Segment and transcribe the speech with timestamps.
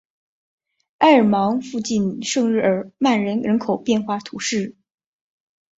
[0.97, 4.75] 埃尔芒附近圣日耳曼人口变化图示